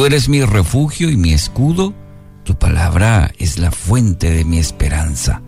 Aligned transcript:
Tú 0.00 0.06
eres 0.06 0.30
mi 0.30 0.42
refugio 0.42 1.10
y 1.10 1.18
mi 1.18 1.34
escudo, 1.34 1.92
tu 2.42 2.54
palabra 2.54 3.32
es 3.36 3.58
la 3.58 3.70
fuente 3.70 4.30
de 4.30 4.46
mi 4.46 4.58
esperanza. 4.58 5.42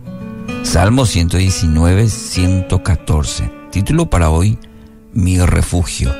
Salmo 0.61 1.07
119, 1.07 2.07
114. 2.07 3.51
Título 3.71 4.11
para 4.11 4.29
hoy, 4.29 4.59
Mi 5.11 5.39
refugio. 5.39 6.15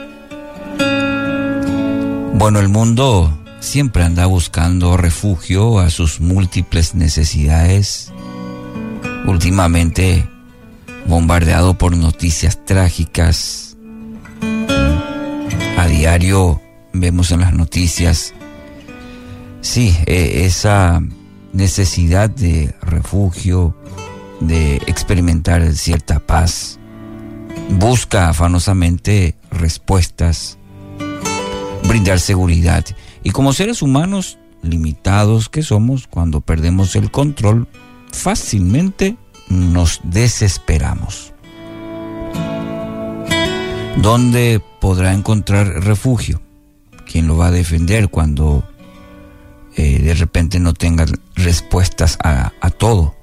Bueno, 2.34 2.60
el 2.60 2.70
mundo 2.70 3.32
siempre 3.60 4.04
anda 4.04 4.26
buscando 4.26 4.98
refugio 4.98 5.78
a 5.78 5.92
sus 5.92 6.20
múltiples 6.20 6.96
necesidades. 6.96 8.12
Últimamente 9.28 10.28
bombardeado 11.06 11.76
por 11.76 11.96
noticias 11.96 12.66
trágicas. 12.66 13.78
A 15.78 15.86
diario 15.86 16.64
vemos 16.94 17.32
en 17.32 17.42
las 17.42 17.54
noticias, 17.54 18.34
sí, 19.62 19.96
e, 20.06 20.46
esa 20.46 21.02
necesidad 21.52 22.30
de 22.30 22.74
refugio, 22.82 23.76
de 24.40 24.78
experimentar 24.88 25.74
cierta 25.74 26.20
paz. 26.20 26.80
Busca 27.70 28.30
afanosamente 28.30 29.36
respuestas, 29.52 30.58
brindar 31.88 32.20
seguridad. 32.20 32.86
Y 33.24 33.32
como 33.32 33.54
seres 33.54 33.82
humanos 33.82 34.38
limitados 34.62 35.50
que 35.50 35.64
somos, 35.64 36.08
cuando 36.08 36.42
perdemos 36.42 36.96
el 36.96 37.12
control, 37.12 37.68
fácilmente 38.12 39.18
nos 39.50 40.02
desesperamos. 40.04 41.34
¿Dónde 44.02 44.62
podrá 44.82 45.14
encontrar 45.14 45.68
refugio? 45.84 46.42
¿Quién 47.14 47.28
lo 47.28 47.38
va 47.38 47.50
a 47.50 47.52
defender 47.52 48.10
cuando 48.10 48.68
eh, 49.76 50.00
de 50.00 50.16
repente 50.16 50.60
no 50.60 50.74
tenga 50.74 51.06
respuestas 51.36 52.18
a, 52.24 52.54
a 52.60 52.72
todo? 52.72 53.14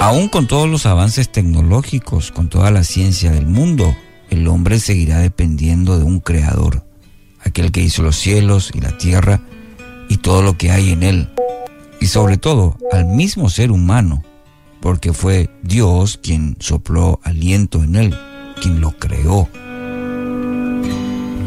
Aún 0.00 0.28
con 0.28 0.48
todos 0.48 0.68
los 0.68 0.84
avances 0.84 1.30
tecnológicos, 1.30 2.32
con 2.32 2.48
toda 2.48 2.72
la 2.72 2.82
ciencia 2.82 3.30
del 3.30 3.46
mundo, 3.46 3.94
el 4.30 4.48
hombre 4.48 4.80
seguirá 4.80 5.20
dependiendo 5.20 5.96
de 5.96 6.02
un 6.02 6.18
creador, 6.18 6.84
aquel 7.38 7.70
que 7.70 7.82
hizo 7.82 8.02
los 8.02 8.16
cielos 8.16 8.72
y 8.74 8.80
la 8.80 8.98
tierra 8.98 9.40
y 10.08 10.16
todo 10.16 10.42
lo 10.42 10.58
que 10.58 10.72
hay 10.72 10.90
en 10.90 11.04
él, 11.04 11.30
y 12.00 12.06
sobre 12.06 12.36
todo 12.36 12.76
al 12.90 13.04
mismo 13.06 13.48
ser 13.48 13.70
humano, 13.70 14.24
porque 14.80 15.12
fue 15.12 15.50
Dios 15.62 16.18
quien 16.20 16.56
sopló 16.58 17.20
aliento 17.22 17.84
en 17.84 17.94
él, 17.94 18.18
quien 18.60 18.80
lo 18.80 18.98
creó. 18.98 19.48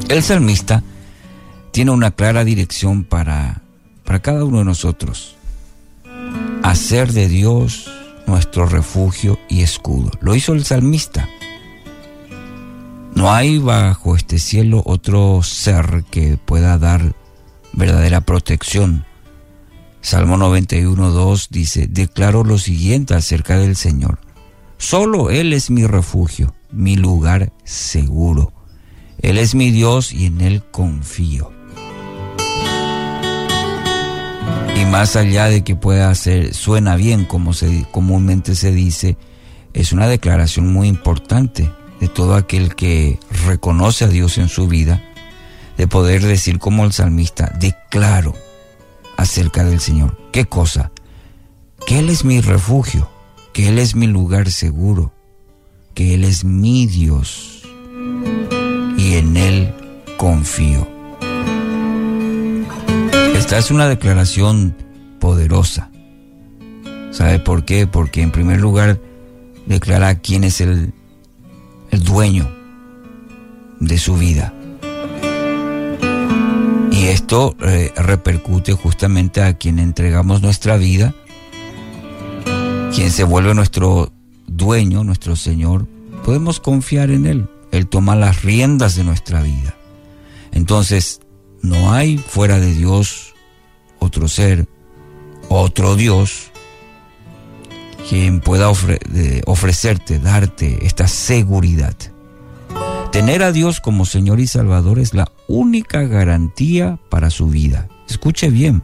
El 0.10 0.24
salmista 0.24 0.84
tiene 1.72 1.92
una 1.92 2.12
clara 2.12 2.46
dirección 2.46 3.04
para, 3.04 3.62
para 4.06 4.22
cada 4.22 4.46
uno 4.46 4.60
de 4.60 4.66
nosotros. 4.66 5.36
Hacer 6.64 7.12
de 7.12 7.28
Dios 7.28 7.92
nuestro 8.26 8.68
refugio 8.68 9.38
y 9.50 9.64
escudo. 9.64 10.12
Lo 10.22 10.34
hizo 10.34 10.54
el 10.54 10.64
salmista. 10.64 11.28
No 13.16 13.34
hay 13.34 13.58
bajo 13.58 14.16
este 14.16 14.40
cielo 14.40 14.82
otro 14.86 15.44
ser 15.44 16.06
que 16.10 16.38
pueda 16.38 16.78
dar 16.78 17.14
verdadera 17.74 18.22
protección. 18.22 19.06
Salmo 20.02 20.38
91.2 20.38 21.48
dice, 21.50 21.88
declaro 21.88 22.46
lo 22.46 22.58
siguiente 22.58 23.14
acerca 23.14 23.58
del 23.58 23.76
Señor. 23.76 24.20
Solo 24.78 25.32
Él 25.32 25.52
es 25.52 25.70
mi 25.70 25.86
refugio, 25.86 26.56
mi 26.72 26.96
lugar 26.96 27.52
seguro. 27.66 28.54
Él 29.22 29.38
es 29.38 29.56
mi 29.56 29.72
Dios 29.72 30.14
y 30.14 30.28
en 30.28 30.42
Él 30.42 30.64
confío. 30.72 31.52
Y 34.76 34.86
más 34.86 35.16
allá 35.16 35.46
de 35.46 35.64
que 35.64 35.76
pueda 35.76 36.14
ser, 36.14 36.54
suena 36.54 36.96
bien 36.96 37.26
como 37.26 37.52
comúnmente 37.92 38.56
se 38.56 38.72
dice, 38.72 39.18
es 39.74 39.92
una 39.92 40.08
declaración 40.08 40.72
muy 40.72 40.88
importante 40.88 41.72
de 42.00 42.08
todo 42.08 42.36
aquel 42.36 42.76
que 42.76 43.20
reconoce 43.46 44.06
a 44.06 44.08
Dios 44.08 44.38
en 44.38 44.50
su 44.50 44.68
vida, 44.68 45.04
de 45.78 45.88
poder 45.88 46.24
decir 46.24 46.60
como 46.60 46.86
el 46.86 46.94
salmista, 46.94 47.52
declaro 47.60 48.36
acerca 49.18 49.64
del 49.64 49.80
Señor. 49.80 50.18
¿Qué 50.32 50.46
cosa? 50.46 50.92
Que 51.88 52.00
Él 52.00 52.10
es 52.10 52.24
mi 52.24 52.40
refugio, 52.40 53.10
que 53.54 53.70
Él 53.70 53.80
es 53.80 53.96
mi 53.96 54.06
lugar 54.06 54.52
seguro, 54.52 55.12
que 55.96 56.14
Él 56.14 56.24
es 56.24 56.44
mi 56.44 56.86
Dios 56.86 57.57
en 59.18 59.38
Él 59.38 59.74
confío. 60.18 60.88
Esta 63.36 63.58
es 63.58 63.72
una 63.72 63.88
declaración 63.88 64.76
poderosa. 65.20 65.90
¿Sabe 67.12 67.40
por 67.40 67.66
qué? 67.66 67.88
Porque 67.88 68.22
en 68.22 68.32
primer 68.32 68.60
lugar 68.60 69.00
declara 69.66 70.16
quién 70.16 70.44
es 70.44 70.62
el, 70.62 70.94
el 71.92 72.04
dueño 72.04 72.50
de 73.80 73.98
su 73.98 74.18
vida. 74.18 74.54
Y 76.92 77.08
esto 77.08 77.56
eh, 77.62 77.92
repercute 77.96 78.74
justamente 78.74 79.42
a 79.42 79.54
quien 79.58 79.80
entregamos 79.80 80.42
nuestra 80.42 80.78
vida, 80.78 81.14
quien 82.94 83.12
se 83.12 83.24
vuelve 83.24 83.54
nuestro 83.54 84.12
dueño, 84.48 85.04
nuestro 85.04 85.36
Señor. 85.36 85.88
Podemos 86.26 86.60
confiar 86.60 87.12
en 87.12 87.26
Él. 87.26 87.48
Él 87.78 87.88
toma 87.88 88.16
las 88.16 88.44
riendas 88.44 88.96
de 88.96 89.04
nuestra 89.04 89.42
vida. 89.42 89.76
Entonces, 90.52 91.22
no 91.62 91.92
hay 91.94 92.18
fuera 92.18 92.60
de 92.60 92.74
Dios 92.74 93.34
otro 94.00 94.28
ser, 94.28 94.68
otro 95.50 95.96
Dios, 95.96 96.52
quien 98.10 98.40
pueda 98.42 98.70
ofrecerte, 98.70 100.20
darte 100.20 100.86
esta 100.86 101.08
seguridad. 101.08 101.96
Tener 103.12 103.44
a 103.44 103.52
Dios 103.52 103.80
como 103.80 104.06
Señor 104.06 104.40
y 104.40 104.48
Salvador 104.48 105.00
es 105.00 105.14
la 105.14 105.32
única 105.48 106.04
garantía 106.04 107.00
para 107.10 107.30
su 107.30 107.48
vida. 107.48 107.88
Escuche 108.08 108.50
bien. 108.50 108.84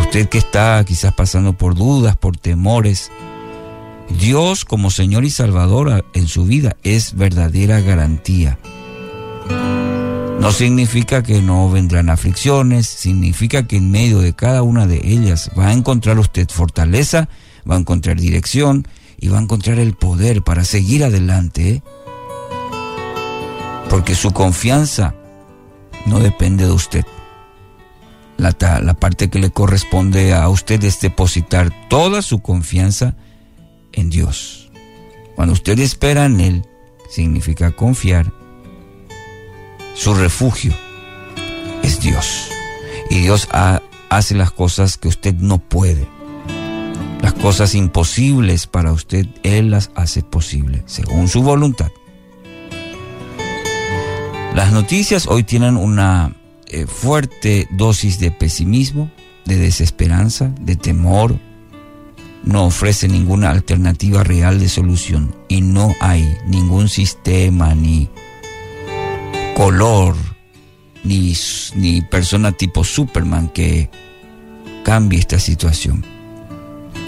Usted 0.00 0.28
que 0.28 0.38
está 0.38 0.82
quizás 0.84 1.12
pasando 1.14 1.54
por 1.54 1.74
dudas, 1.74 2.16
por 2.16 2.36
temores, 2.36 3.10
Dios 4.08 4.64
como 4.64 4.90
Señor 4.90 5.24
y 5.24 5.30
Salvador 5.30 6.04
en 6.14 6.28
su 6.28 6.44
vida 6.44 6.76
es 6.82 7.14
verdadera 7.14 7.80
garantía. 7.80 8.58
No 10.40 10.52
significa 10.52 11.22
que 11.22 11.40
no 11.40 11.70
vendrán 11.70 12.10
aflicciones, 12.10 12.86
significa 12.86 13.66
que 13.66 13.76
en 13.76 13.90
medio 13.90 14.18
de 14.18 14.34
cada 14.34 14.62
una 14.62 14.86
de 14.86 15.00
ellas 15.02 15.50
va 15.58 15.68
a 15.68 15.72
encontrar 15.72 16.18
usted 16.18 16.48
fortaleza, 16.50 17.28
va 17.68 17.76
a 17.76 17.78
encontrar 17.78 18.20
dirección 18.20 18.86
y 19.18 19.28
va 19.28 19.38
a 19.38 19.42
encontrar 19.42 19.78
el 19.78 19.94
poder 19.94 20.42
para 20.42 20.64
seguir 20.64 21.02
adelante. 21.02 21.70
¿eh? 21.70 21.82
Porque 23.88 24.14
su 24.14 24.32
confianza 24.32 25.14
no 26.04 26.20
depende 26.20 26.66
de 26.66 26.72
usted. 26.72 27.06
La, 28.36 28.54
la, 28.82 28.94
parte 28.94 29.30
que 29.30 29.38
le 29.38 29.50
corresponde 29.50 30.34
a 30.34 30.48
usted 30.48 30.82
es 30.84 31.00
depositar 31.00 31.72
toda 31.88 32.20
su 32.20 32.40
confianza 32.40 33.14
en 33.94 34.10
Dios. 34.10 34.70
Cuando 35.34 35.54
usted 35.54 35.78
espera 35.78 36.26
en 36.26 36.40
Él, 36.40 36.66
significa 37.08 37.72
confiar 37.72 38.32
su 39.94 40.12
refugio 40.14 40.74
es 41.82 42.00
Dios. 42.00 42.48
Y 43.10 43.20
Dios 43.20 43.48
hace 44.08 44.34
las 44.34 44.50
cosas 44.50 44.96
que 44.96 45.08
usted 45.08 45.34
no 45.34 45.58
puede. 45.58 46.06
Las 47.22 47.34
cosas 47.34 47.74
imposibles 47.74 48.66
para 48.66 48.92
usted, 48.92 49.26
Él 49.42 49.70
las 49.70 49.90
hace 49.94 50.22
posibles, 50.22 50.82
según 50.86 51.28
su 51.28 51.42
voluntad. 51.42 51.90
Las 54.54 54.72
noticias 54.72 55.26
hoy 55.26 55.42
tienen 55.42 55.76
una 55.76 56.36
eh, 56.66 56.86
fuerte 56.86 57.66
dosis 57.70 58.18
de 58.18 58.30
pesimismo, 58.30 59.10
de 59.44 59.56
desesperanza, 59.56 60.52
de 60.60 60.76
temor. 60.76 61.38
No 62.44 62.64
ofrece 62.66 63.08
ninguna 63.08 63.50
alternativa 63.50 64.22
real 64.22 64.58
de 64.60 64.68
solución 64.68 65.34
y 65.48 65.62
no 65.62 65.94
hay 66.00 66.36
ningún 66.46 66.88
sistema 66.88 67.74
ni 67.74 68.10
color, 69.56 70.14
ni, 71.04 71.34
ni 71.74 72.02
persona 72.02 72.52
tipo 72.52 72.84
Superman 72.84 73.48
que 73.48 73.90
cambie 74.84 75.20
esta 75.20 75.38
situación. 75.38 76.04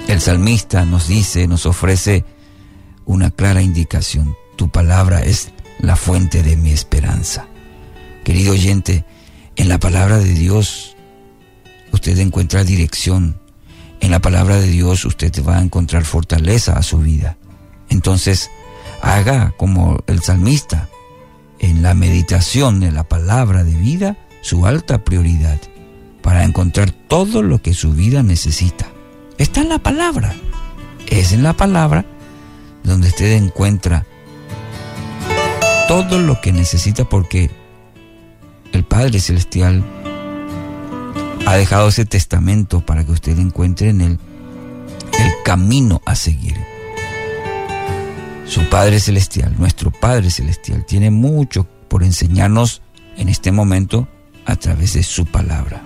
El 0.08 0.20
salmista 0.20 0.84
nos 0.84 1.08
dice, 1.08 1.46
nos 1.46 1.66
ofrece 1.66 2.24
una 3.04 3.30
clara 3.30 3.62
indicación. 3.62 4.34
Tu 4.56 4.68
palabra 4.70 5.22
es 5.22 5.50
la 5.78 5.96
fuente 5.96 6.42
de 6.42 6.56
mi 6.56 6.70
esperanza. 6.70 7.46
Querido 8.24 8.52
oyente, 8.52 9.04
en 9.56 9.68
la 9.68 9.78
palabra 9.78 10.18
de 10.18 10.32
Dios 10.32 10.96
usted 11.92 12.18
encuentra 12.18 12.64
dirección. 12.64 13.40
En 14.06 14.12
la 14.12 14.20
palabra 14.20 14.60
de 14.60 14.68
Dios 14.68 15.04
usted 15.04 15.32
va 15.44 15.58
a 15.58 15.60
encontrar 15.60 16.04
fortaleza 16.04 16.78
a 16.78 16.84
su 16.84 16.98
vida. 16.98 17.38
Entonces, 17.88 18.52
haga 19.02 19.52
como 19.56 19.98
el 20.06 20.22
salmista, 20.22 20.88
en 21.58 21.82
la 21.82 21.92
meditación 21.92 22.78
de 22.78 22.92
la 22.92 23.02
palabra 23.02 23.64
de 23.64 23.74
vida, 23.74 24.16
su 24.42 24.64
alta 24.64 25.02
prioridad 25.02 25.60
para 26.22 26.44
encontrar 26.44 26.92
todo 26.92 27.42
lo 27.42 27.60
que 27.60 27.74
su 27.74 27.94
vida 27.94 28.22
necesita. 28.22 28.86
Está 29.38 29.62
en 29.62 29.70
la 29.70 29.80
palabra. 29.80 30.36
Es 31.08 31.32
en 31.32 31.42
la 31.42 31.54
palabra 31.54 32.04
donde 32.84 33.08
usted 33.08 33.32
encuentra 33.32 34.06
todo 35.88 36.20
lo 36.20 36.40
que 36.40 36.52
necesita 36.52 37.08
porque 37.08 37.50
el 38.70 38.84
Padre 38.84 39.18
Celestial 39.18 39.84
ha 41.46 41.56
dejado 41.56 41.88
ese 41.88 42.04
testamento 42.04 42.84
para 42.84 43.04
que 43.04 43.12
usted 43.12 43.38
encuentre 43.38 43.90
en 43.90 44.00
él 44.00 44.18
el 45.18 45.32
camino 45.44 46.02
a 46.04 46.16
seguir. 46.16 46.56
Su 48.46 48.68
Padre 48.68 48.98
Celestial, 48.98 49.54
nuestro 49.56 49.92
Padre 49.92 50.30
Celestial, 50.30 50.84
tiene 50.84 51.12
mucho 51.12 51.66
por 51.88 52.02
enseñarnos 52.02 52.82
en 53.16 53.28
este 53.28 53.52
momento 53.52 54.08
a 54.44 54.56
través 54.56 54.94
de 54.94 55.04
su 55.04 55.24
palabra. 55.24 55.82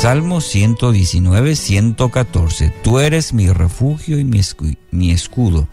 Salmo 0.00 0.40
119, 0.40 1.54
114. 1.54 2.72
Tú 2.82 2.98
eres 2.98 3.32
mi 3.32 3.50
refugio 3.50 4.18
y 4.18 4.24
mi 4.24 5.10
escudo. 5.12 5.68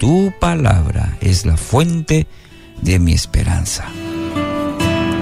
Tu 0.00 0.32
palabra 0.40 1.18
es 1.20 1.44
la 1.44 1.58
fuente 1.58 2.26
de 2.80 2.98
mi 2.98 3.12
esperanza. 3.12 3.84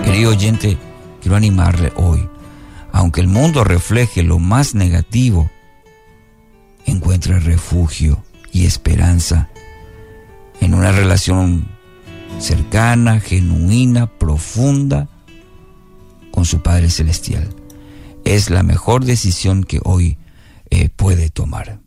Querido 0.05 0.31
oyente, 0.31 0.79
quiero 1.23 1.37
animarle 1.37 1.93
hoy. 1.97 2.29
Aunque 2.93 3.23
el 3.23 3.29
mundo 3.29 3.65
refleje 3.65 4.23
lo 4.23 4.39
más 4.39 4.75
negativo, 4.75 5.51
encuentre 6.85 7.39
refugio 7.41 8.23
y 8.53 8.67
esperanza 8.67 9.49
en 10.61 10.75
una 10.75 10.93
relación 10.93 11.69
cercana, 12.39 13.21
genuina, 13.21 14.07
profunda 14.07 15.09
con 16.33 16.45
su 16.45 16.61
Padre 16.61 16.91
Celestial. 16.91 17.49
Es 18.25 18.51
la 18.51 18.63
mejor 18.63 19.05
decisión 19.05 19.65
que 19.65 19.81
hoy 19.85 20.19
eh, 20.71 20.89
puede 20.91 21.31
tomar. 21.31 21.81